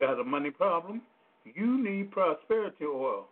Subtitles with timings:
[0.00, 1.02] Got a money problem?
[1.44, 3.26] You need prosperity oil.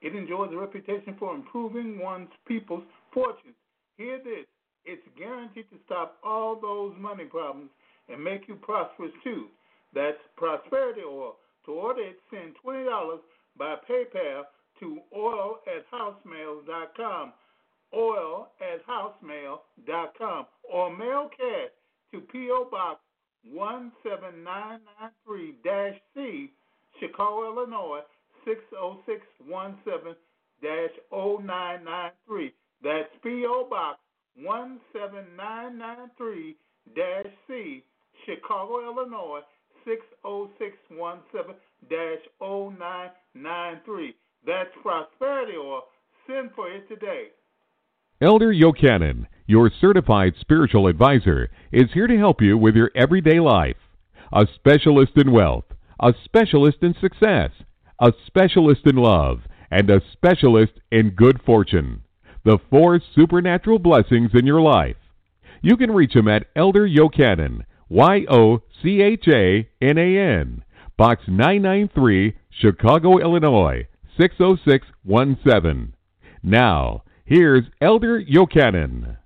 [0.00, 3.54] It enjoys a reputation for improving one's people's fortunes.
[3.96, 4.46] Hear this
[4.84, 7.70] it's guaranteed to stop all those money problems
[8.08, 9.46] and make you prosperous too.
[9.94, 11.36] That's prosperity oil.
[11.66, 13.18] To order it, send $20
[13.56, 14.42] by PayPal
[14.80, 17.32] to oil at housemail.com.
[17.94, 20.46] Oil at housemail.com.
[20.72, 21.70] Or mail cash
[22.10, 22.68] to P.O.
[22.70, 23.00] Box
[23.50, 26.52] 17993 C,
[27.00, 28.02] Chicago, Illinois
[28.44, 30.16] 60617
[31.10, 32.52] 0993.
[32.82, 33.66] That's P.O.
[33.68, 33.98] Box
[34.36, 36.56] 17993
[37.46, 37.84] C,
[38.26, 39.42] Chicago, Illinois
[39.84, 41.54] 60617
[42.40, 44.14] 0993.
[44.46, 45.82] That's Prosperity Oil.
[46.26, 47.28] Send for it today.
[48.20, 53.76] Elder Yochanan, your certified spiritual advisor, is here to help you with your everyday life.
[54.32, 55.64] A specialist in wealth,
[56.00, 57.50] a specialist in success,
[58.00, 62.02] a specialist in love, and a specialist in good fortune.
[62.44, 64.96] The four supernatural blessings in your life.
[65.62, 70.64] You can reach him at Elder Yochanan, Y O C H A N A N,
[70.96, 73.86] Box 993, Chicago, Illinois
[74.18, 75.94] 60617.
[76.42, 79.16] Now, here's Elder Yochanan.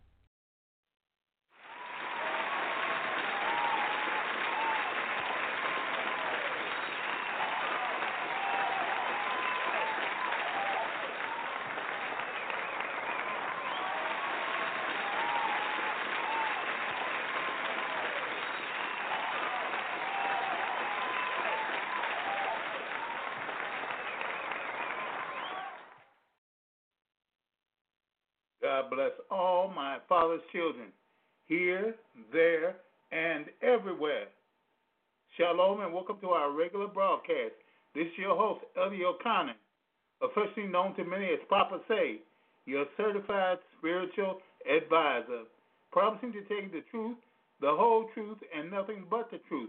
[30.56, 30.88] Children,
[31.48, 31.94] here,
[32.32, 32.76] there,
[33.12, 34.24] and everywhere.
[35.36, 37.52] Shalom and welcome to our regular broadcast.
[37.94, 39.52] This is your host, Elder Yochanan,
[40.22, 42.20] officially known to many as Papa Say,
[42.64, 45.44] your certified spiritual advisor,
[45.92, 47.18] promising to tell you the truth,
[47.60, 49.68] the whole truth, and nothing but the truth.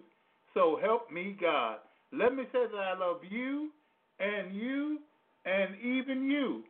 [0.53, 1.79] So help me God.
[2.13, 3.72] Let me say that I love you
[4.22, 5.00] and you
[5.44, 6.63] and even you.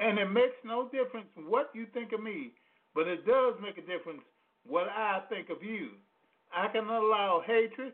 [0.00, 2.50] And it makes no difference what you think of me,
[2.94, 4.20] but it does make a difference
[4.66, 5.90] what I think of you.
[6.54, 7.92] I can allow hatred,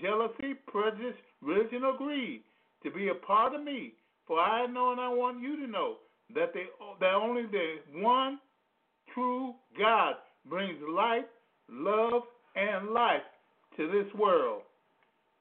[0.00, 2.42] jealousy, prejudice, religion, or greed
[2.82, 3.94] to be a part of me,
[4.26, 5.96] for I know and I want you to know
[6.34, 6.64] that they,
[7.00, 8.38] that only the one
[9.14, 10.14] true God
[10.48, 11.24] brings life,
[11.68, 12.22] love,
[12.54, 13.22] and life
[13.76, 14.62] to this world.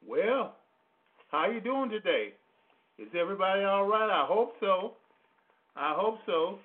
[0.05, 0.55] Well,
[1.31, 2.33] how are you doing today?
[2.97, 4.09] Is everybody all right?
[4.09, 4.93] I hope so.
[5.75, 6.59] I hope so.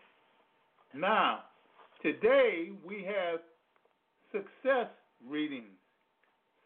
[0.95, 1.41] Now,
[2.03, 3.41] today we have
[4.33, 4.91] success
[5.28, 5.66] readings.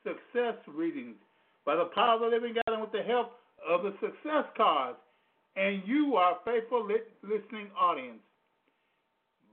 [0.03, 1.17] Success readings
[1.65, 3.33] by the power of the living God and with the help
[3.67, 4.99] of the success cards
[5.57, 6.87] and you, our faithful
[7.23, 8.21] listening audience.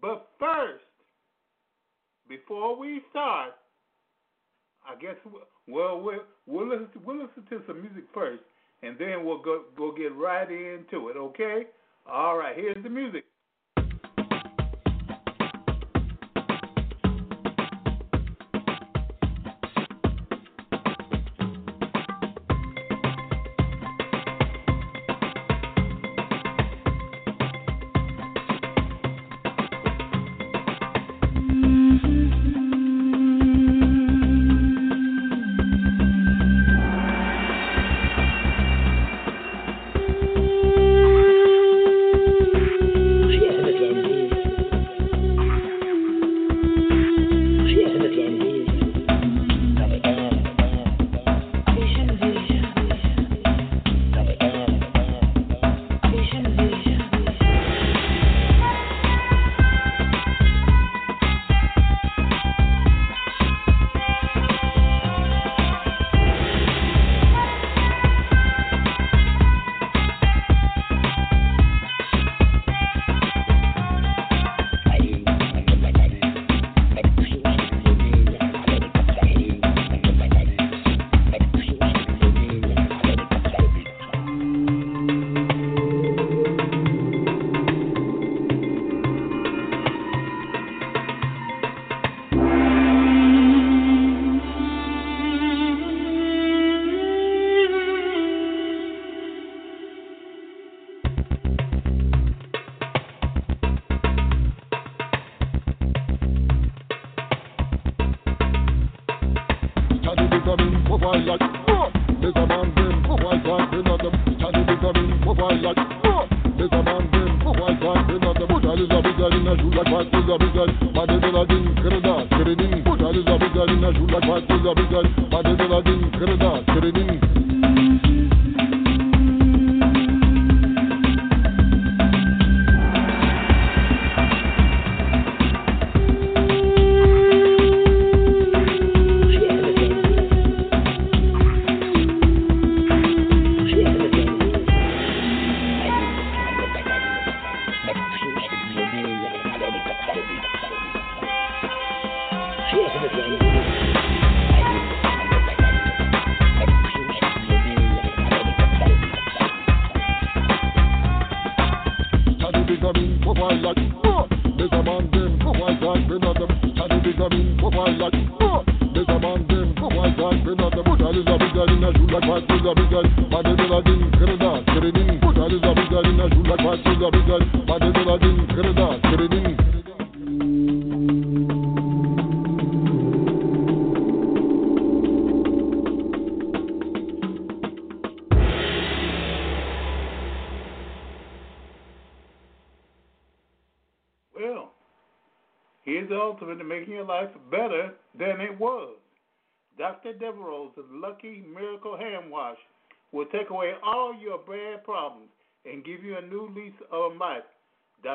[0.01, 0.83] But first,
[2.27, 3.51] before we start,
[4.87, 5.15] I guess
[5.67, 8.41] well we'll we'll listen to, we'll listen to some music first,
[8.81, 11.17] and then we'll go we'll get right into it.
[11.17, 11.63] Okay.
[12.11, 13.25] All right, here's the music.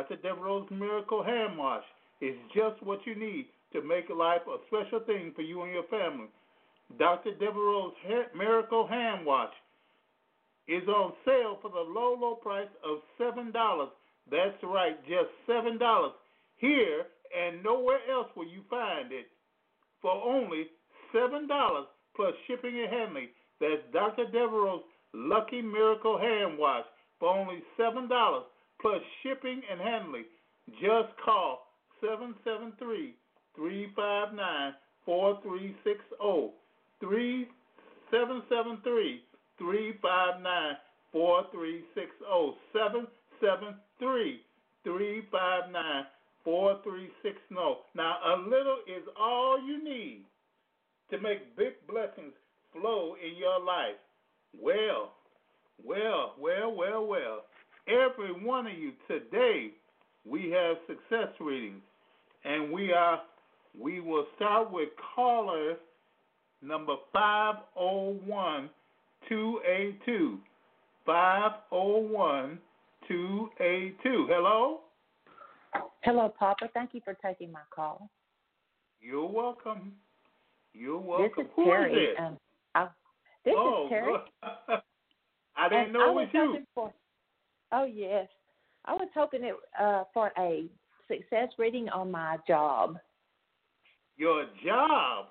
[0.09, 0.23] Dr.
[0.23, 1.83] Devereaux's Miracle Hand Wash
[2.21, 5.83] is just what you need to make life a special thing for you and your
[5.85, 6.29] family.
[6.97, 7.33] Dr.
[7.33, 9.53] Devereaux's Miracle Hand Wash
[10.69, 13.53] is on sale for the low, low price of $7.
[14.31, 16.11] That's right, just $7
[16.59, 17.07] here
[17.37, 19.27] and nowhere else will you find it
[20.01, 20.67] for only
[21.13, 21.49] $7
[22.15, 23.29] plus shipping and handling.
[23.61, 24.27] That's Dr.
[24.27, 26.85] Devereaux's Lucky Miracle Hand Wash
[27.19, 28.09] for only $7
[28.81, 30.25] plus shipping and handling.
[30.81, 31.67] Just call
[32.01, 33.15] 773
[33.57, 34.73] 359
[35.05, 37.47] 4360.
[38.11, 39.23] 773
[39.59, 40.77] 359
[41.13, 42.59] 4360.
[42.73, 44.41] 773
[44.85, 46.07] 359
[46.45, 47.55] 4360.
[47.95, 50.23] Now, a little is all you need
[51.11, 52.35] to make big blessings
[52.73, 53.99] flow in your life.
[54.55, 55.13] Well,
[55.85, 57.45] well, well, well, well.
[57.89, 59.71] Every one of you today,
[60.25, 61.83] we have success readings,
[62.45, 63.21] and we are.
[63.79, 65.75] We will start with caller
[66.63, 68.71] number five zero one
[69.29, 70.39] two eight two.
[71.05, 72.59] Five zero one
[73.07, 74.27] two eight two.
[74.29, 74.81] Hello.
[76.03, 76.69] Hello, Papa.
[76.75, 78.09] Thank you for taking my call.
[79.01, 79.93] You're welcome.
[80.75, 81.31] You're welcome.
[81.37, 82.05] This is Who Terry.
[82.05, 82.19] it?
[82.19, 82.39] Um,
[82.75, 82.89] I,
[83.45, 84.15] this oh, is Terry.
[85.57, 86.65] I didn't and know I it was was you.
[86.75, 86.93] for.
[87.73, 88.29] Oh yes,
[88.85, 90.67] I was hoping it uh, for a
[91.09, 92.99] success reading on my job.
[94.17, 95.27] Your job.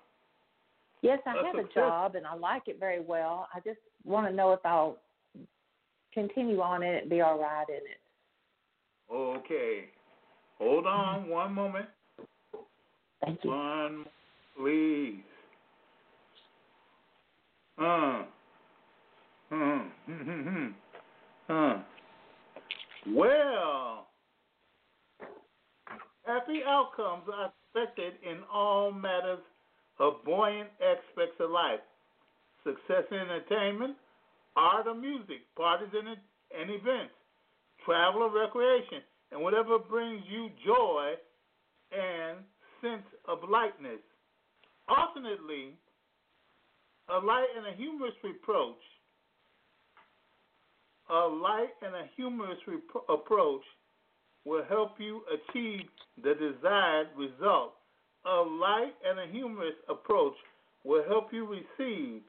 [1.01, 3.47] Yes, I A have success- a job and I like it very well.
[3.53, 4.97] I just want to know if I'll
[6.13, 7.99] continue on in it and be all right in it.
[9.11, 9.85] Okay.
[10.57, 11.87] Hold on one moment.
[13.23, 13.49] Thank you.
[13.51, 14.05] One,
[14.57, 15.21] please.
[17.77, 18.23] Uh.
[19.51, 19.83] Uh.
[21.49, 21.77] uh.
[23.07, 24.07] Well,
[26.25, 29.39] happy outcomes are expected in all matters
[29.99, 31.79] of buoyant aspects of life.
[32.63, 33.95] Success in entertainment,
[34.55, 37.13] art or music, parties and, and events,
[37.85, 41.13] travel or recreation, and whatever brings you joy
[41.91, 42.39] and
[42.81, 44.01] sense of lightness.
[44.87, 45.77] Alternately,
[47.09, 48.81] a light and a humorous reproach,
[51.09, 53.61] a light and a humorous repro- approach
[54.43, 55.81] will help you achieve
[56.23, 57.73] the desired result.
[58.25, 60.33] A light and a humorous approach
[60.83, 62.21] will help you receive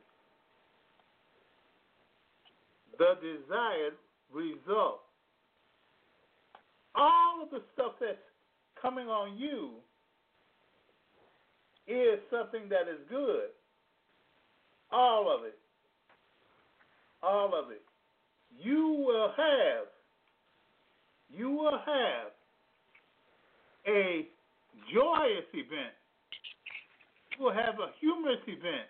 [2.98, 3.94] the desired
[4.32, 5.00] result.
[6.94, 8.16] All of the stuff that's
[8.80, 9.72] coming on you
[11.86, 13.50] is something that is good.
[14.90, 15.58] All of it.
[17.22, 17.82] All of it.
[18.62, 19.86] You will have,
[21.30, 22.32] you will have
[23.86, 24.28] a
[24.92, 25.94] joyous event.
[27.38, 28.88] You will have a humorous event.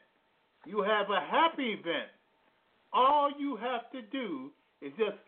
[0.67, 2.11] You have a happy event.
[2.93, 5.19] All you have to do is just,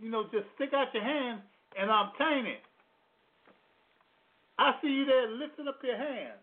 [0.00, 1.40] you know, just stick out your hand
[1.78, 2.62] and obtain it.
[4.58, 6.38] I see you there lifting up your hand.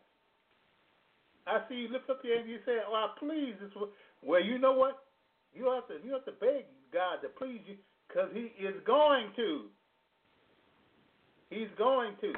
[1.48, 2.50] I see you lift up your hand.
[2.50, 3.90] And you say, "Oh, please this." one."
[4.22, 5.07] Well, you know what?
[5.54, 7.76] You have to you have to beg God to please you
[8.08, 9.66] because He is going to.
[11.50, 12.34] He's going to.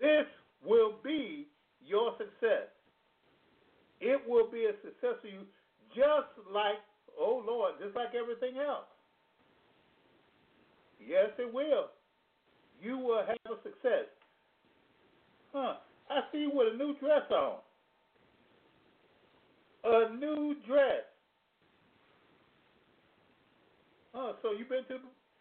[0.00, 0.26] This
[0.64, 1.46] will be
[1.84, 2.68] your success.
[4.00, 5.40] It will be a success for you,
[5.94, 6.78] just like,
[7.18, 8.86] oh Lord, just like everything else.
[11.04, 11.86] Yes, it will.
[12.80, 14.06] You will have a success.
[15.52, 15.74] Huh.
[16.10, 17.56] I see you with a new dress on.
[19.84, 21.04] A new dress.
[24.14, 24.98] Huh, so you've been to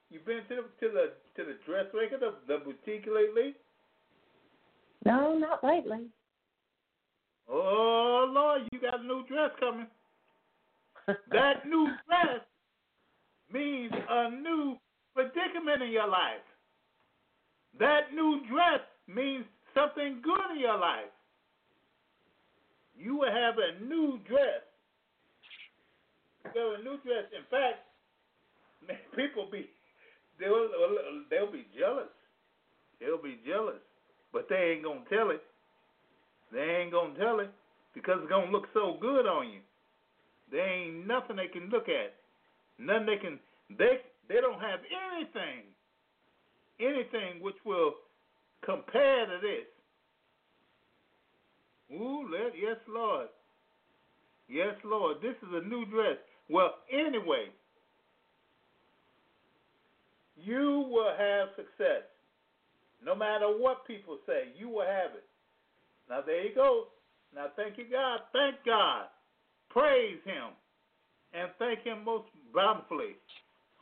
[0.10, 3.56] you've been to the to the to the dressmaker, the, the boutique lately?
[5.06, 6.08] No, not lately.
[7.50, 9.88] Oh Lord, you got a new dress coming.
[11.32, 12.42] that new dress
[13.52, 14.78] means a new
[15.14, 16.44] predicament in your life.
[17.80, 21.14] That new dress means something good in your life.
[22.98, 24.66] You will have a new dress.
[26.54, 27.26] You have a new dress.
[27.32, 27.87] In fact,
[28.88, 29.70] man, people be
[30.40, 30.70] they'll
[31.30, 32.12] they'll be jealous.
[33.00, 33.82] They'll be jealous,
[34.34, 35.42] but they ain't gonna tell it.
[36.52, 37.52] They ain't gonna tell it
[37.94, 39.60] because it's gonna look so good on you.
[40.52, 42.16] There ain't nothing they can look at.
[42.80, 43.40] Nothing they can
[43.78, 45.68] they they don't have anything
[46.80, 47.94] anything which will
[48.64, 49.68] compare to this.
[51.96, 53.28] Ooh, let, yes, Lord.
[54.50, 55.18] Yes, Lord.
[55.22, 56.18] This is a new dress.
[56.50, 57.48] Well, anyway,
[60.42, 62.04] you will have success.
[63.04, 65.26] No matter what people say, you will have it.
[66.10, 66.86] Now, there you go.
[67.36, 68.22] Now, thank you, God.
[68.34, 69.06] Thank God.
[69.70, 70.54] Praise Him.
[71.34, 73.16] And thank Him most bountifully.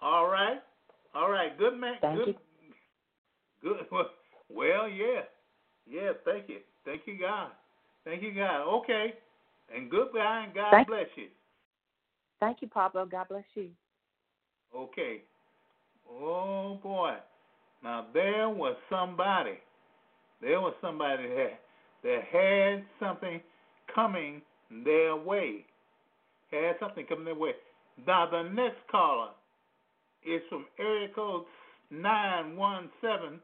[0.01, 0.59] All right?
[1.13, 1.57] All right.
[1.57, 1.95] Good man.
[2.01, 2.27] Thank good.
[3.61, 3.71] you.
[3.73, 3.85] Good.
[4.47, 5.21] Well, yeah.
[5.89, 6.57] Yeah, thank you.
[6.85, 7.49] Thank you, God.
[8.03, 8.61] Thank you, God.
[8.77, 9.15] Okay.
[9.75, 11.27] And goodbye, and God Thank- bless you.
[12.39, 13.07] Thank you, Papa.
[13.09, 13.69] God bless you.
[14.75, 15.23] Okay.
[16.09, 17.15] Oh boy.
[17.83, 19.59] Now there was somebody.
[20.41, 21.59] There was somebody that
[22.03, 23.41] that had something
[23.93, 24.41] coming
[24.83, 25.65] their way.
[26.51, 27.51] Had something coming their way.
[28.05, 29.29] Now the next caller
[30.25, 31.45] is from area code
[31.91, 33.39] nine one seven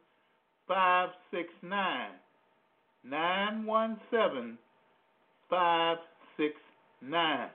[0.68, 2.12] five six nine.
[3.04, 4.58] Nine one seven
[5.50, 5.98] five
[6.38, 6.54] six
[7.02, 7.50] nine.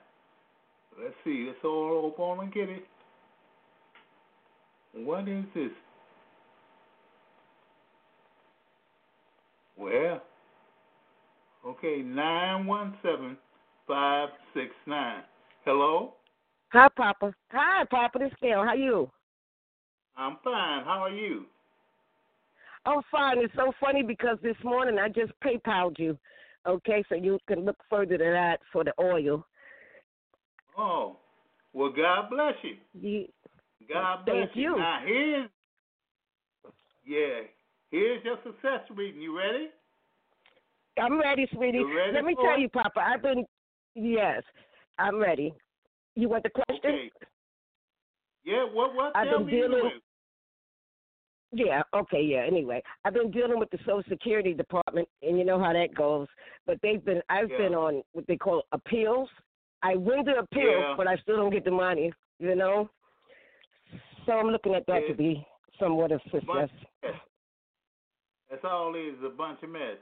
[1.01, 1.45] Let's see.
[1.47, 2.83] Let's all open and get it.
[5.03, 5.69] What is this?
[9.77, 10.23] Well,
[11.65, 13.37] okay, nine one seven
[13.87, 15.21] five six nine.
[15.65, 16.13] Hello,
[16.73, 17.33] Hi, Papa.
[17.51, 18.19] Hi, Papa.
[18.19, 18.63] This is Gail.
[18.63, 19.09] How are you?
[20.17, 20.83] I'm fine.
[20.83, 21.45] How are you?
[22.85, 23.37] I'm fine.
[23.37, 26.17] It's so funny because this morning I just PayPal'd you.
[26.65, 29.45] Okay, so you can look further than that for the oil.
[30.77, 31.17] Oh,
[31.73, 32.75] well, God bless you.
[32.99, 33.27] You,
[33.91, 34.77] God bless Thank you.
[34.77, 35.49] Now here's,
[37.05, 37.39] yeah,
[37.91, 39.21] here's your success reading.
[39.21, 39.69] You ready?
[41.01, 41.77] I'm ready, sweetie.
[41.77, 42.59] You ready Let me tell it?
[42.61, 42.99] you, Papa.
[42.99, 43.45] I've been.
[43.95, 44.43] Yes,
[44.99, 45.53] I'm ready.
[46.15, 46.79] You want the question?
[46.83, 47.11] Okay.
[48.43, 48.65] Yeah.
[48.71, 48.95] What?
[48.95, 49.15] What?
[49.15, 49.51] I've Tell been me.
[49.53, 49.91] dealing- anyway.
[51.53, 52.43] Yeah, okay, yeah.
[52.45, 56.27] Anyway, I've been dealing with the Social Security Department, and you know how that goes.
[56.65, 57.57] But they've been, I've Yeah.
[57.57, 59.29] been on what they call appeals.
[59.81, 60.95] I win the appeal, Yeah.
[60.97, 62.11] but I still don't get the money.
[62.39, 62.89] You know,
[64.27, 65.43] so I'm looking at that to be
[65.79, 66.69] somewhat of success.
[68.51, 69.15] That's all it is.
[69.25, 69.97] A bunch of mess.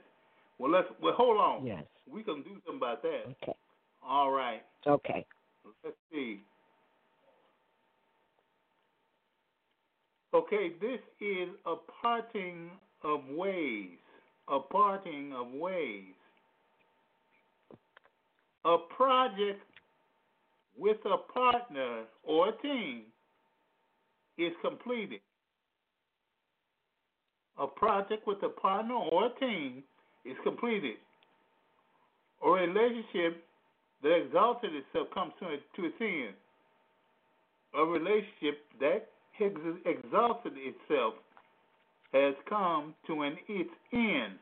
[0.58, 0.88] Well, let's.
[1.02, 1.64] Well, hold on.
[1.66, 1.84] Yes.
[2.10, 3.34] We can do something about that.
[3.42, 3.56] Okay.
[4.06, 4.62] All right.
[4.86, 5.24] Okay.
[5.84, 6.40] Let's see.
[10.34, 12.70] Okay, this is a parting
[13.02, 13.98] of ways.
[14.48, 16.12] A parting of ways.
[18.64, 19.62] A project
[20.76, 23.02] with a partner or a team
[24.38, 25.20] is completed.
[27.58, 29.82] A project with a partner or a team
[30.24, 30.96] is completed.
[32.44, 33.44] A relationship
[34.02, 36.34] that exalted itself comes to, to its end.
[37.74, 39.08] A relationship that
[39.40, 41.14] exalted itself
[42.12, 44.38] has come to an its end.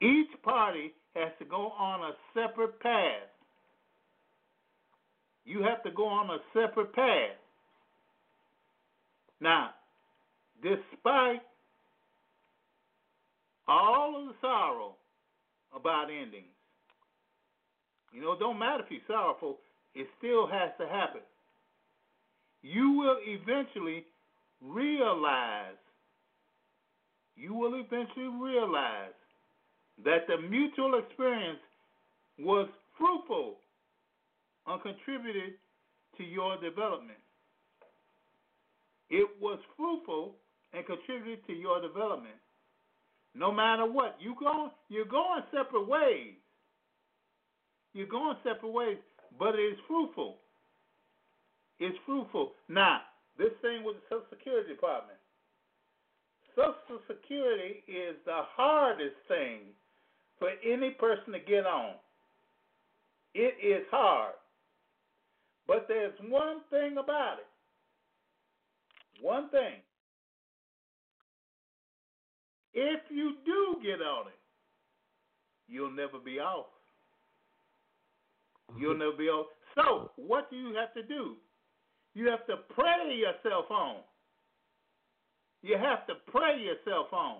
[0.00, 3.30] Each party has to go on a separate path.
[5.44, 7.37] You have to go on a separate path.
[9.40, 9.70] Now,
[10.62, 11.42] despite
[13.66, 14.96] all of the sorrow
[15.74, 16.46] about endings,
[18.12, 19.58] you know, it don't matter if you're sorrowful,
[19.94, 21.20] it still has to happen.
[22.62, 24.04] You will eventually
[24.62, 25.78] realize,
[27.36, 29.12] you will eventually realize
[30.04, 31.58] that the mutual experience
[32.38, 33.56] was fruitful
[34.66, 35.54] and contributed
[36.16, 37.18] to your development.
[39.10, 40.34] It was fruitful
[40.72, 42.36] and contributed to your development.
[43.34, 46.34] No matter what, you go, you're going separate ways.
[47.94, 48.98] You're going separate ways,
[49.38, 50.36] but it is fruitful.
[51.78, 52.52] It's fruitful.
[52.68, 53.00] Now,
[53.38, 55.18] this thing with the Social Security Department.
[56.54, 59.74] Social Security is the hardest thing
[60.38, 61.94] for any person to get on.
[63.34, 64.34] It is hard.
[65.66, 67.47] But there's one thing about it.
[69.20, 69.82] One thing.
[72.74, 74.38] If you do get on it,
[75.66, 76.66] you'll never be off.
[78.76, 79.00] You'll mm-hmm.
[79.00, 79.46] never be off.
[79.74, 81.36] So, what do you have to do?
[82.14, 83.96] You have to pray yourself on.
[85.62, 87.38] You have to pray yourself on.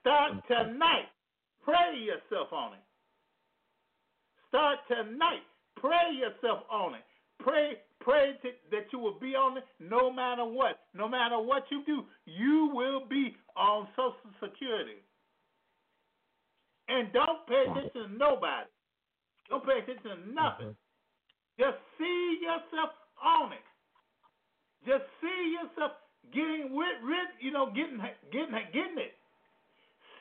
[0.00, 0.72] Start mm-hmm.
[0.72, 1.08] tonight.
[1.62, 2.84] Pray yourself on it.
[4.48, 5.42] Start tonight.
[5.76, 7.04] Pray yourself on it.
[7.40, 7.74] Pray,
[8.06, 10.86] pray to, that you will be on it no matter what.
[10.94, 15.02] No matter what you do, you will be on Social Security.
[16.88, 18.70] And don't pay attention to nobody.
[19.50, 20.70] Don't pay attention to nothing.
[20.70, 21.58] Mm-hmm.
[21.58, 23.66] Just see yourself on it.
[24.86, 25.98] Just see yourself
[26.30, 27.98] getting rid, rid you know, getting,
[28.30, 29.18] getting, getting it.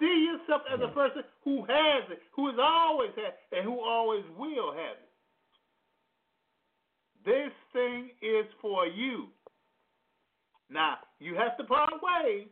[0.02, 4.24] See yourself as a person who has it, who has always had, and who always
[4.38, 5.05] will have it.
[7.26, 9.28] This thing is for you.
[10.70, 12.48] Now, you have to part ways.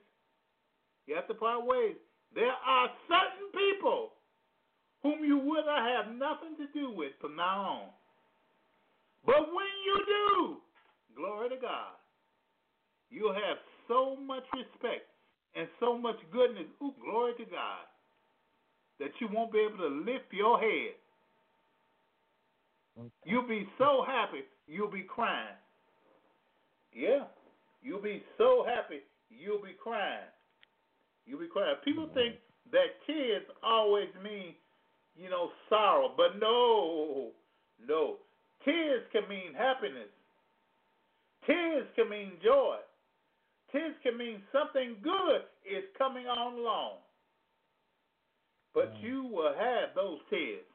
[1.06, 1.96] You have to part ways.
[2.34, 4.14] There are certain people
[5.04, 7.90] whom you would have nothing to do with from now on.
[9.26, 10.58] But when you do,
[11.16, 11.94] glory to God,
[13.10, 15.08] you'll have so much respect
[15.56, 17.86] and so much goodness, ooh, glory to God,
[19.00, 20.96] that you won't be able to lift your head.
[23.26, 25.56] You'll be so happy, you'll be crying.
[26.94, 27.26] Yeah,
[27.82, 30.28] you'll be so happy, you'll be crying.
[31.26, 31.76] You'll be crying.
[31.84, 32.16] People mm-hmm.
[32.16, 32.36] think
[32.72, 34.54] that tears always mean,
[35.16, 37.32] you know, sorrow, but no,
[37.86, 38.18] no.
[38.66, 40.10] Tears can mean happiness.
[41.46, 42.78] Tears can mean joy.
[43.72, 46.98] Tears can mean something good is coming on along.
[48.74, 50.66] But you will have those tears.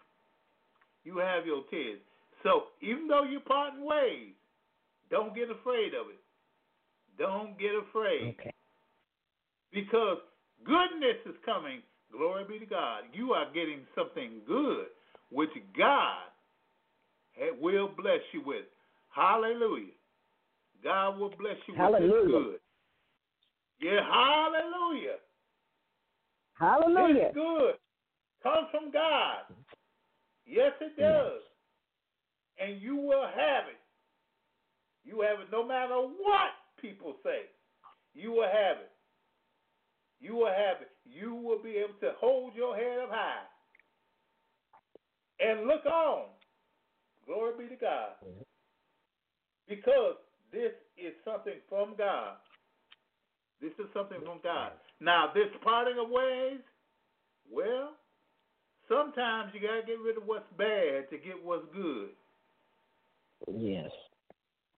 [1.05, 2.01] You have your tears.
[2.42, 4.35] So even though you're parting ways,
[5.11, 6.20] don't get afraid of it.
[7.18, 8.37] Don't get afraid.
[8.38, 8.55] Okay.
[9.72, 10.18] Because
[10.64, 11.83] goodness is coming.
[12.12, 13.03] Glory be to God.
[13.12, 14.87] You are getting something good,
[15.31, 16.29] which God
[17.61, 18.64] will bless you with.
[19.11, 19.92] Hallelujah.
[20.83, 22.22] God will bless you Hallelujah.
[22.22, 22.61] with good.
[23.81, 25.16] Yeah, hallelujah.
[26.55, 27.27] Hallelujah.
[27.27, 27.74] It's good.
[28.42, 29.55] Comes from God.
[30.46, 31.42] Yes, it does.
[32.61, 33.81] And you will have it.
[35.05, 37.47] You have it no matter what people say.
[38.14, 38.90] You will have it.
[40.21, 40.90] You will have it.
[41.05, 43.47] You will be able to hold your head up high
[45.40, 46.25] and look on.
[47.27, 48.18] Glory be to God.
[49.68, 50.16] Because
[50.53, 52.37] this is something from God.
[53.61, 54.73] This is something from God.
[55.01, 56.61] Now, this parting of ways,
[57.51, 57.90] well,
[58.88, 62.11] sometimes you got to get rid of what's bad to get what's good.
[63.46, 63.90] Yes.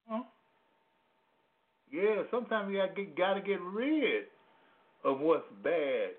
[0.08, 0.22] Huh?
[1.90, 4.24] Yeah, sometimes you got to get, got to get rid
[5.04, 6.10] of what's bad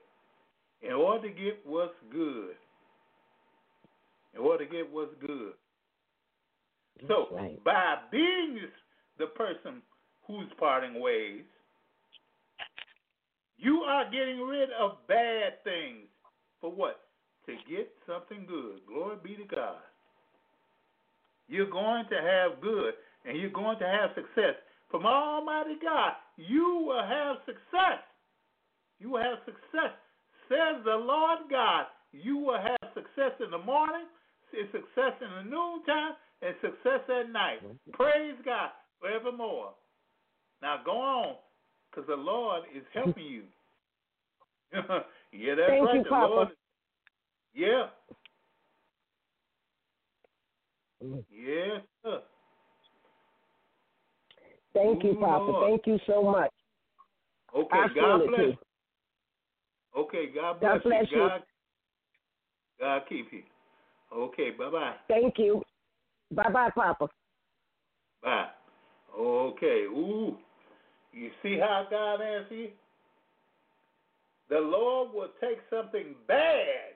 [0.82, 2.56] in order to get what's good.
[4.34, 5.54] In order to get what's good.
[6.98, 7.64] That's so, right.
[7.64, 8.60] by being
[9.18, 9.82] the person
[10.26, 11.44] who's parting ways,
[13.58, 16.08] you are getting rid of bad things.
[16.60, 17.02] For what?
[17.48, 18.82] To get something good.
[18.88, 19.82] Glory be to God.
[21.52, 22.94] You're going to have good
[23.26, 24.56] and you're going to have success.
[24.90, 28.00] From Almighty God, you will have success.
[29.00, 29.92] You will have success.
[30.48, 34.08] Says the Lord God, you will have success in the morning,
[34.72, 37.60] success in the noontime, and success at night.
[37.92, 38.70] Praise God
[39.02, 39.72] forevermore.
[40.62, 41.36] Now go on
[41.90, 43.44] because the Lord is helping you.
[44.74, 45.96] yeah, that's Thank right.
[45.96, 46.34] You, the Papa.
[46.34, 46.48] Lord.
[47.54, 47.88] Yeah.
[51.02, 52.22] Yes, sir.
[54.74, 55.44] Thank you, Papa.
[55.52, 55.70] Lord.
[55.70, 56.52] Thank you so much.
[57.56, 58.40] Okay, I God bless.
[58.40, 58.58] too.
[59.98, 61.18] Okay, God bless, God bless you.
[61.18, 61.28] you.
[61.28, 61.44] God,
[62.80, 63.44] God keep you.
[64.16, 64.94] Okay, bye bye.
[65.08, 65.62] Thank you.
[66.32, 67.08] Bye bye, Papa.
[68.24, 68.48] Bye.
[69.18, 69.84] Okay.
[69.86, 70.38] Ooh.
[71.14, 72.70] You see how God answers you?
[74.50, 76.91] The Lord will take something bad.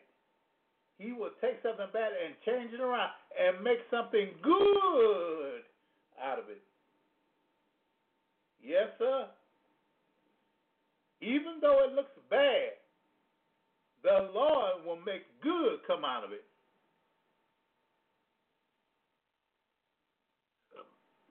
[0.97, 5.61] He will take something bad and change it around and make something good
[6.23, 6.61] out of it.
[8.63, 9.27] Yes, sir.
[11.21, 12.73] even though it looks bad,
[14.03, 16.45] the Lord will make good come out of it.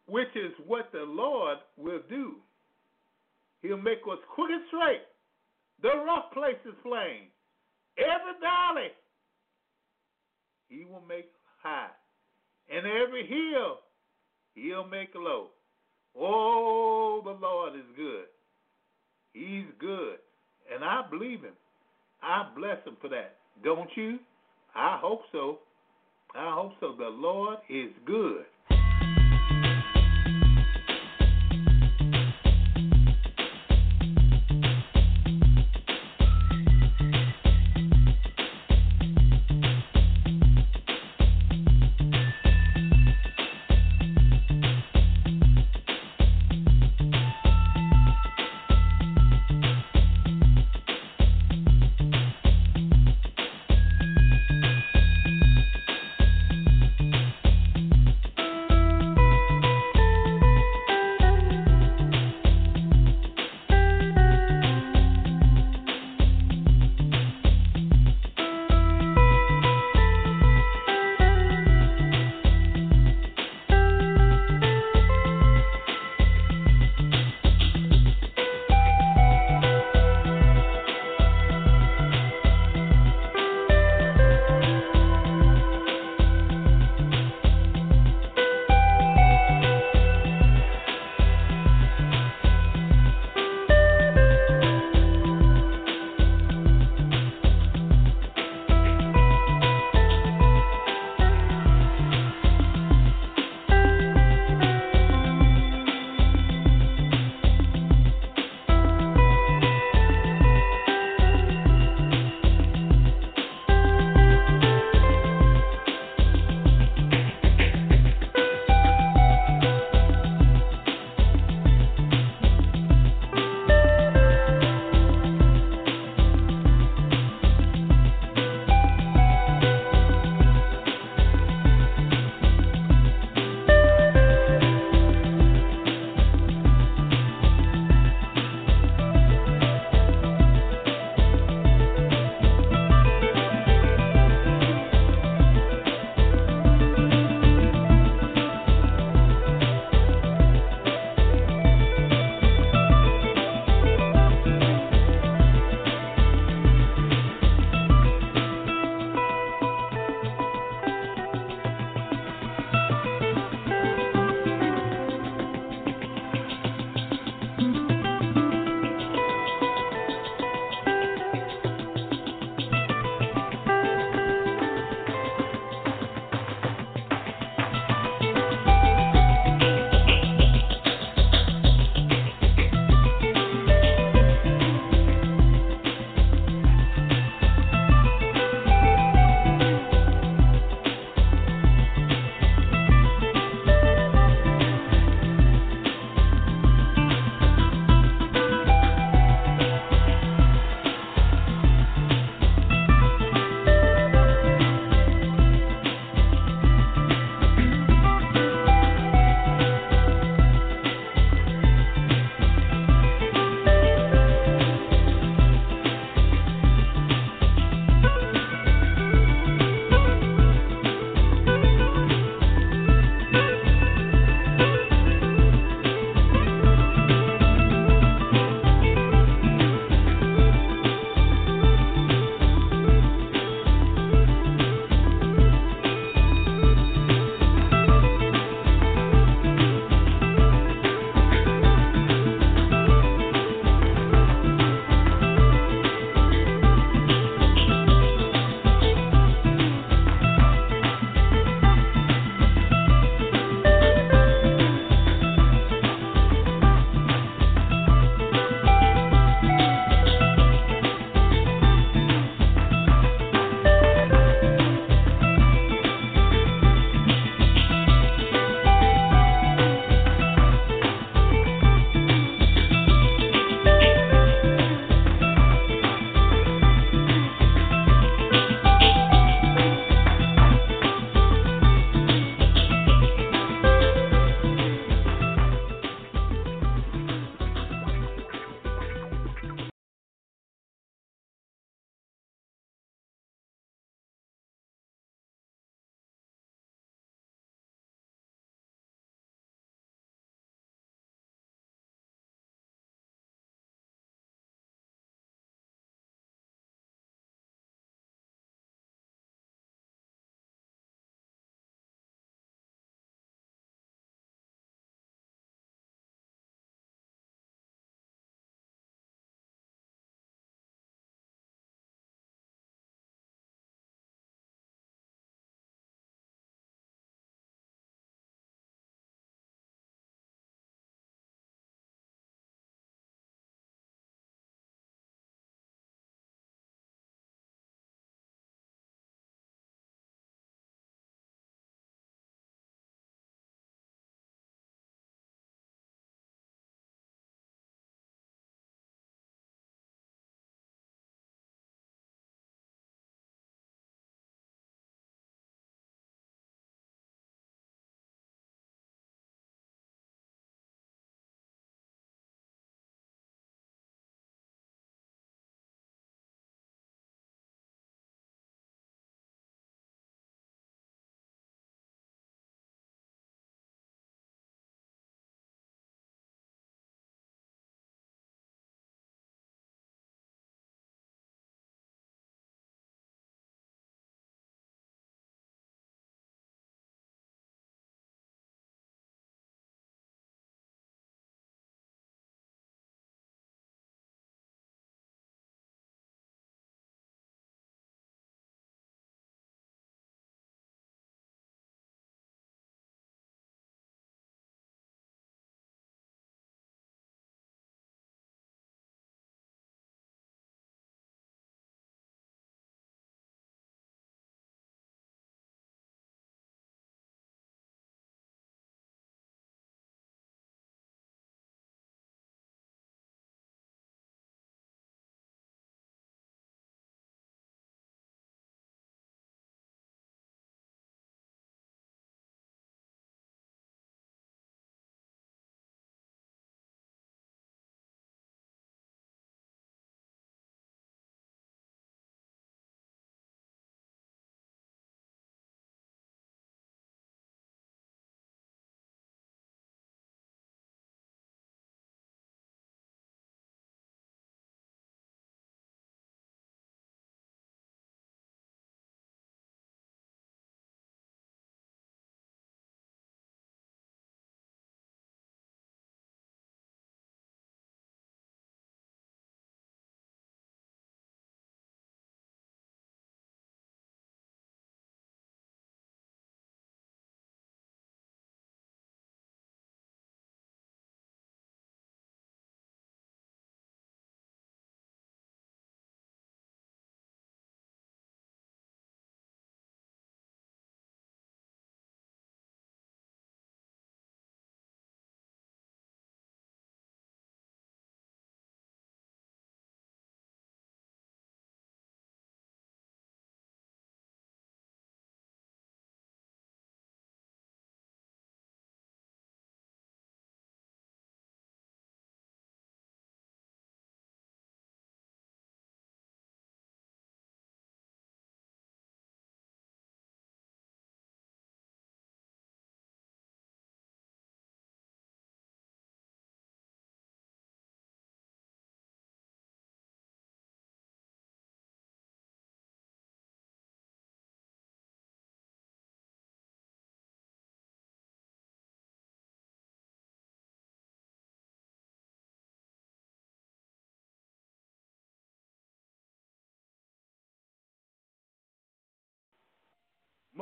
[0.06, 2.36] Which is what the Lord will do.
[3.62, 5.02] He'll make us quick and straight,
[5.80, 7.32] the rough places plain,
[7.96, 8.92] every valley
[10.74, 11.30] he will make
[11.62, 11.88] high,
[12.70, 13.78] and every hill
[14.54, 15.48] he'll make low.
[16.18, 18.24] Oh, the Lord is good.
[19.32, 20.16] He's good.
[20.72, 21.54] And I believe him.
[22.22, 23.36] I bless him for that.
[23.62, 24.18] Don't you?
[24.74, 25.58] I hope so.
[26.34, 26.94] I hope so.
[26.96, 28.44] The Lord is good.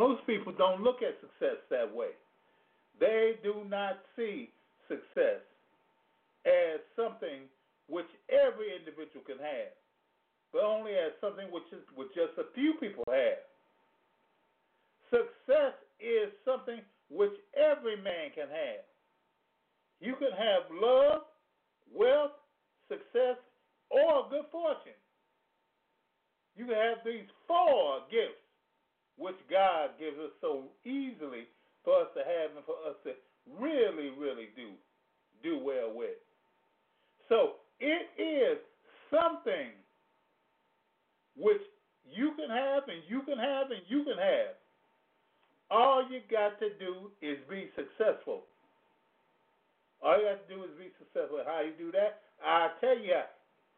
[0.03, 2.11] Most people don't look at success that way.
[2.99, 4.51] They do not see
[4.89, 5.39] success
[6.45, 7.47] as something
[7.87, 9.71] which every individual can have,
[10.53, 13.47] but only as something which is which just a few people have.
[15.07, 18.83] Success is something which every man can have.
[20.01, 21.31] You can have love,
[21.95, 22.35] wealth,
[22.89, 23.39] success,
[23.89, 24.99] or good fortune.
[26.57, 28.42] You can have these four gifts
[29.19, 31.49] which God gives us so easily
[31.85, 33.13] for us to have and for us to
[33.61, 34.73] really, really do
[35.43, 36.23] do well with.
[37.29, 38.59] So it is
[39.11, 39.75] something
[41.37, 41.63] which
[42.07, 44.55] you can have and you can have and you can have.
[45.71, 48.43] All you got to do is be successful.
[50.03, 51.41] All you got to do is be successful.
[51.47, 52.21] How you do that?
[52.45, 53.19] I tell you,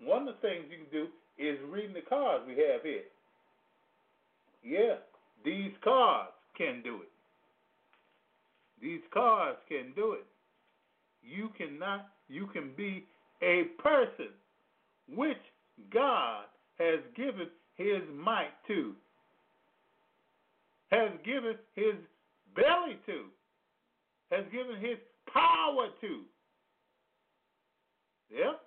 [0.01, 1.07] one of the things you can do
[1.39, 3.07] is reading the cards we have here.
[4.65, 4.97] Yeah,
[5.45, 7.11] these cars can do it.
[8.81, 10.27] These cars can do it.
[11.23, 13.07] You cannot, you can be
[13.43, 14.29] a person
[15.09, 15.39] which
[15.93, 16.45] God
[16.79, 18.95] has given his might to,
[20.91, 21.95] has given his
[22.55, 23.25] belly to,
[24.31, 24.99] has given his
[25.33, 26.21] power to.
[28.31, 28.61] Yep.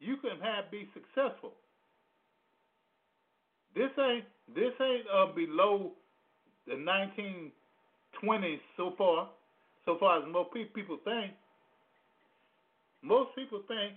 [0.00, 1.52] You can have be successful.
[3.74, 4.24] This ain't
[4.54, 5.92] this ain't uh, below
[6.66, 9.28] the 1920s so far.
[9.84, 11.32] So far as most people think.
[13.02, 13.94] Most people think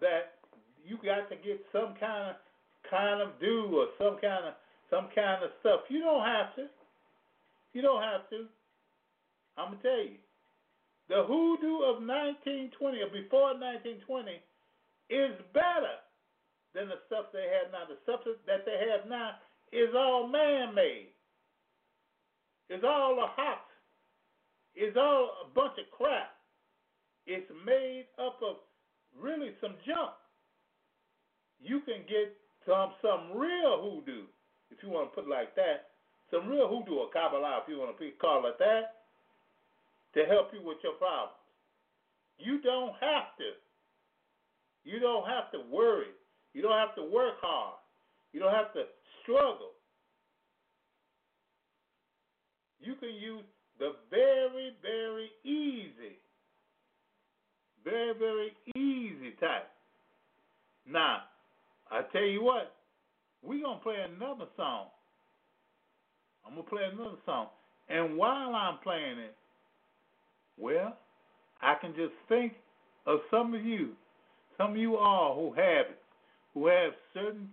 [0.00, 0.38] that
[0.84, 2.36] you got to get some kind of
[2.90, 4.54] kind of do or some kind of
[4.90, 5.80] some kind of stuff.
[5.88, 6.66] You don't have to.
[7.74, 8.48] You don't have to.
[9.58, 10.18] I'm gonna tell you.
[11.08, 14.40] The hoodoo of 1920 or before 1920
[15.08, 15.96] is better
[16.76, 17.88] than the stuff they have now.
[17.88, 19.40] The stuff that they have now
[19.72, 21.08] is all man-made.
[22.68, 23.60] It's all a hoax.
[24.74, 26.30] It's all a bunch of crap.
[27.26, 28.56] It's made up of
[29.20, 30.14] really some junk.
[31.60, 34.24] You can get some some real hoodoo,
[34.70, 35.90] if you want to put it like that.
[36.30, 39.04] Some real hoodoo or Kabbalah, if you want to call it that,
[40.14, 41.32] to help you with your problems.
[42.38, 43.56] You don't have to.
[44.84, 46.12] You don't have to worry.
[46.54, 47.76] You don't have to work hard.
[48.32, 48.84] You don't have to
[49.28, 49.72] struggle.
[52.80, 53.44] You can use
[53.78, 56.16] the very, very easy,
[57.84, 59.68] very, very easy type.
[60.90, 61.18] Now,
[61.90, 62.74] I tell you what,
[63.42, 64.86] we're going to play another song.
[66.46, 67.48] I'm going to play another song.
[67.88, 69.36] And while I'm playing it,
[70.56, 70.96] well,
[71.60, 72.54] I can just think
[73.06, 73.90] of some of you,
[74.56, 75.98] some of you all who have it,
[76.54, 77.50] who have certain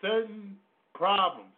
[0.00, 0.56] certain
[0.94, 1.50] problems,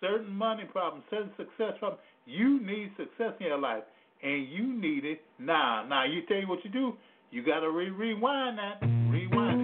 [0.00, 2.02] certain money problems, certain success problems.
[2.26, 3.84] You need success in your life,
[4.22, 5.84] and you need it now.
[5.88, 6.94] Now, you tell you what you do.
[7.30, 8.82] You got to re- rewind that.
[9.10, 9.57] Rewind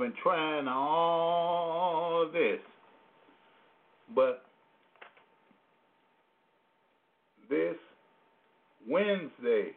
[0.00, 2.60] I've been trying all this,
[4.14, 4.44] but
[7.50, 7.76] this
[8.88, 9.72] Wednesday,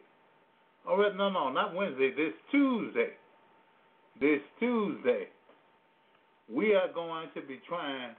[0.88, 3.10] oh, no, no, not Wednesday, this Tuesday,
[4.18, 5.24] this Tuesday,
[6.50, 8.14] we are going to be trying,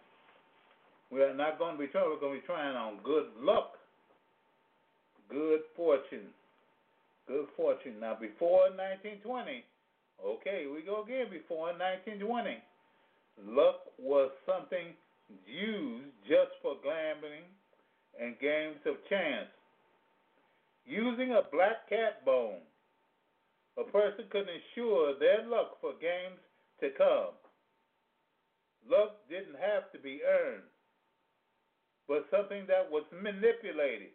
[1.11, 3.71] we are not going to be trying, we're going to be trying on good luck,
[5.31, 6.27] good fortune,
[7.27, 7.99] good fortune.
[7.99, 9.63] Now, before 1920,
[10.23, 12.61] okay, we go again, before 1920,
[13.43, 14.93] luck was something
[15.45, 17.47] used just for gambling
[18.19, 19.49] and games of chance.
[20.85, 22.61] Using a black cat bone,
[23.77, 26.39] a person could ensure their luck for games
[26.79, 27.33] to come.
[28.87, 30.69] Luck didn't have to be earned,
[32.07, 34.13] but something that was manipulated.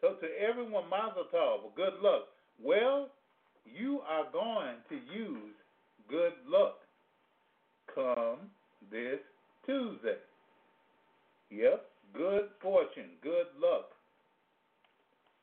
[0.00, 2.30] So to everyone, Mazel Tov, good luck.
[2.62, 3.10] Well,
[3.64, 5.54] you are going to use
[6.08, 6.76] good luck
[7.94, 8.38] come
[8.90, 9.18] this
[9.66, 10.16] Tuesday.
[11.50, 11.84] Yep,
[12.14, 13.90] good fortune, good luck,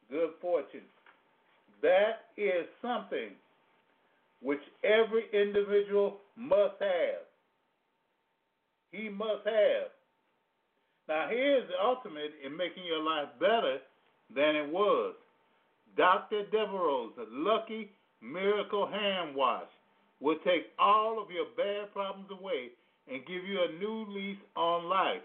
[0.10, 0.82] good fortune.
[1.82, 3.30] That is something
[4.42, 7.26] which every individual must have.
[8.92, 9.92] He must have.
[11.08, 13.78] Now, here's the ultimate in making your life better
[14.34, 15.14] than it was.
[15.98, 16.46] Dr.
[16.46, 17.92] Devereaux's Lucky
[18.22, 19.68] Miracle Hand Wash
[20.20, 22.70] will take all of your bad problems away
[23.12, 25.22] and give you a new lease on life.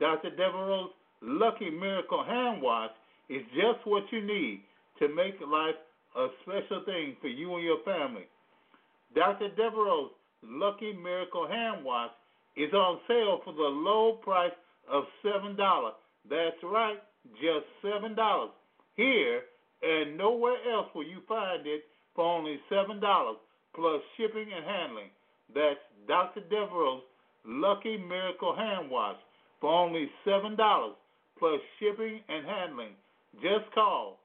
[0.00, 0.30] Dr.
[0.30, 2.90] Devereaux's Lucky Miracle Hand Wash
[3.28, 4.62] is just what you need
[4.98, 5.76] to make life
[6.16, 8.26] a special thing for you and your family.
[9.14, 9.48] Dr.
[9.50, 12.10] Devereaux's Lucky Miracle Hand Wash
[12.56, 14.52] is on sale for the low price
[14.90, 15.56] of $7.
[16.28, 16.98] That's right,
[17.40, 18.48] just $7.
[18.96, 19.42] Here
[19.82, 21.84] and nowhere else will you find it
[22.14, 23.00] for only $7
[23.74, 25.10] plus shipping and handling.
[25.54, 26.40] That's Dr.
[26.42, 27.04] Devereaux's
[27.44, 29.16] Lucky Miracle Hand Wash
[29.60, 30.56] for only $7
[31.38, 32.94] plus shipping and handling.
[33.36, 34.18] Just call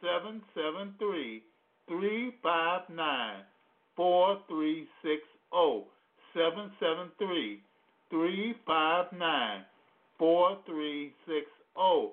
[0.00, 1.42] 773
[1.88, 3.44] 359
[3.96, 5.88] 4360.
[6.34, 7.60] 773
[8.10, 9.64] 359
[10.18, 12.12] 4360.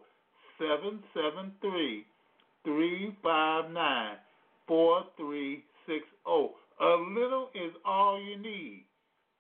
[0.60, 2.06] 773
[2.66, 4.18] 359
[4.70, 6.06] 4360.
[6.80, 8.86] A little is all you need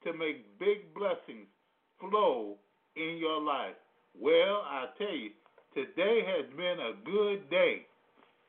[0.03, 1.47] to make big blessings
[1.99, 2.57] flow
[2.95, 3.77] in your life.
[4.19, 5.29] Well, I tell you,
[5.73, 7.85] today has been a good day.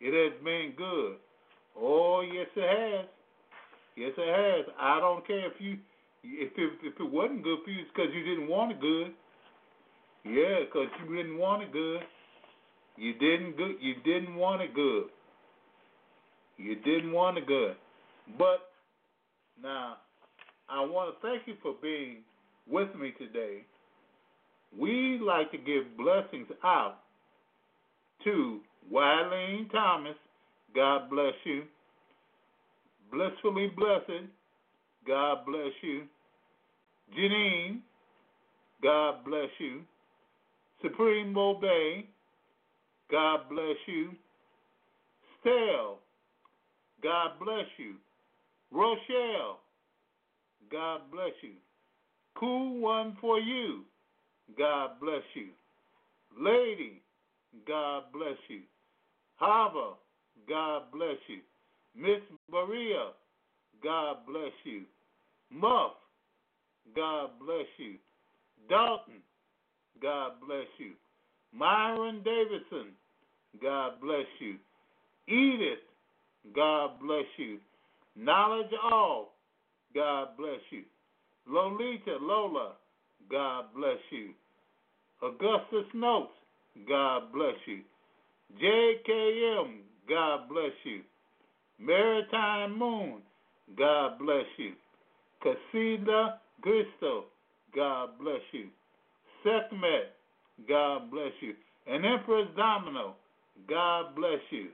[0.00, 1.16] It has been good.
[1.78, 3.06] Oh, yes, it has.
[3.96, 4.74] Yes, it has.
[4.80, 5.76] I don't care if you
[6.22, 9.12] if it, if it wasn't good for you, it's because you didn't want it good.
[10.24, 12.00] Yeah, because you didn't want it good.
[12.96, 13.76] You didn't good.
[13.80, 15.04] You didn't want it good.
[16.62, 17.74] You didn't want it good.
[18.38, 18.70] But
[19.62, 19.96] now,
[20.68, 22.18] I want to thank you for being
[22.68, 23.64] with me today.
[24.78, 26.98] We like to give blessings out
[28.24, 28.60] to
[28.92, 30.16] Wileen Thomas.
[30.74, 31.62] God bless you.
[33.10, 34.28] Blissfully blessed.
[35.06, 36.02] God bless you.
[37.18, 37.80] Janine.
[38.82, 39.80] God bless you.
[40.82, 42.06] Supreme Bay.
[43.10, 44.10] God bless you.
[45.40, 45.98] Stell.
[47.02, 47.94] God bless you.
[48.70, 49.60] Rochelle,
[50.70, 51.54] God bless you.
[52.38, 53.82] Cool one for you.
[54.56, 55.48] God bless you.
[56.38, 57.02] Lady,
[57.66, 58.60] God bless you.
[59.36, 59.94] Hava,
[60.48, 61.40] God bless you.
[61.96, 62.20] Miss
[62.50, 63.10] Maria,
[63.82, 64.82] God bless you.
[65.50, 65.92] Muff,
[66.94, 67.94] God bless you.
[68.68, 69.22] Dalton,
[70.00, 70.92] God bless you.
[71.52, 72.92] Myron Davidson,
[73.60, 74.54] God bless you.
[75.26, 75.78] Edith,
[76.54, 77.58] God bless you.
[78.16, 79.34] Knowledge all,
[79.94, 80.82] God bless you.
[81.46, 82.72] Lolita, Lola,
[83.30, 84.30] God bless you.
[85.22, 86.32] Augustus Notes,
[86.88, 87.80] God bless you.
[88.60, 89.78] JKM,
[90.08, 91.02] God bless you.
[91.78, 93.22] Maritime Moon,
[93.76, 94.72] God bless you.
[95.44, 97.24] Casida Cristo,
[97.74, 98.66] God bless you.
[99.42, 100.12] Sekhmet,
[100.68, 101.54] God bless you.
[101.86, 103.14] And Empress Domino,
[103.68, 104.68] God bless you.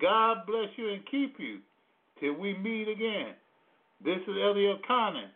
[0.00, 1.58] God bless you and keep you
[2.20, 3.34] till we meet again.
[4.04, 5.30] This is Elliot Connon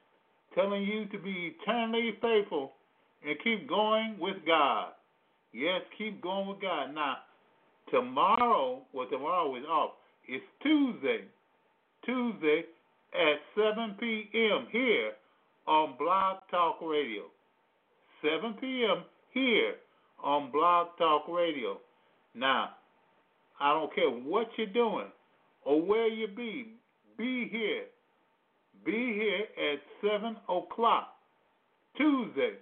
[0.55, 2.73] telling you to be eternally faithful
[3.27, 4.89] and keep going with God.
[5.53, 6.95] Yes, keep going with God.
[6.95, 7.17] Now,
[7.91, 9.93] tomorrow, well, tomorrow is off.
[10.29, 11.25] It's Tuesday.
[12.05, 12.65] Tuesday
[13.15, 14.67] at 7 p.m.
[14.71, 15.13] here
[15.67, 17.25] on Blog Talk Radio.
[18.23, 19.05] 7 p.m.
[19.33, 19.75] here
[20.23, 21.79] on Blog Talk Radio.
[22.35, 22.71] Now,
[23.61, 25.09] I don't care what you're doing
[25.65, 26.75] or where you be,
[27.19, 27.85] be here.
[28.85, 31.09] Be here at 7 o'clock
[31.97, 32.55] Tuesday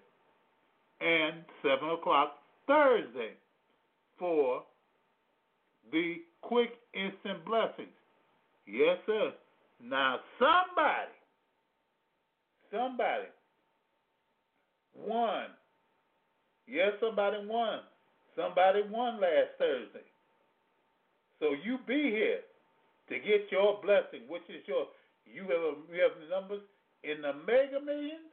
[1.01, 2.33] and 7 o'clock
[2.67, 3.35] Thursday
[4.19, 4.65] for
[5.93, 7.89] the quick instant blessings.
[8.67, 9.33] Yes, sir.
[9.83, 11.13] Now, somebody,
[12.73, 13.29] somebody
[14.95, 15.45] won.
[16.67, 17.81] Yes, somebody won.
[18.37, 20.08] Somebody won last Thursday.
[21.41, 22.41] So you be here
[23.09, 24.87] to get your blessing, which is your
[25.27, 26.63] you have you have the numbers
[27.05, 28.33] in the mega millions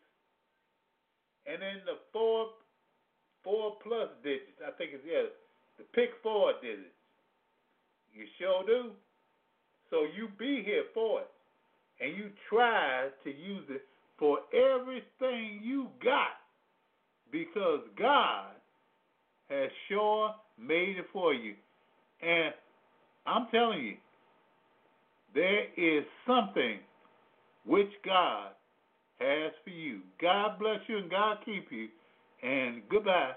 [1.46, 2.50] and in the four
[3.44, 4.58] four plus digits.
[4.66, 5.30] I think it's yeah,
[5.78, 6.96] the pick four digits.
[8.14, 8.92] You sure do.
[9.90, 11.28] So you be here for it.
[12.02, 13.84] And you try to use it
[14.18, 16.40] for everything you got
[17.32, 18.52] because God
[19.50, 21.54] has sure made it for you.
[22.22, 22.54] And
[23.26, 23.96] I'm telling you,
[25.34, 26.80] there is something
[27.66, 28.52] which God
[29.20, 30.00] has for you.
[30.22, 31.88] God bless you and God keep you.
[32.44, 33.32] And goodbye.